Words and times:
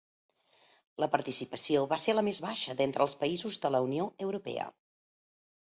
La 1.03 1.09
participació 1.15 1.83
va 1.93 1.99
ser 2.05 2.15
la 2.17 2.25
més 2.29 2.41
baixa 2.49 2.77
d'entre 2.81 3.07
els 3.09 3.17
països 3.23 3.63
de 3.67 3.73
la 3.77 3.87
Unió 3.91 4.13
Europea. 4.29 4.69